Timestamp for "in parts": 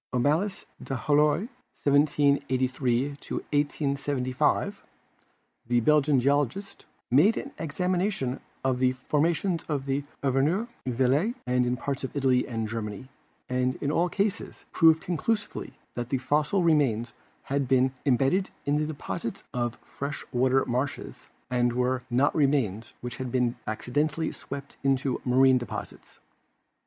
11.67-12.03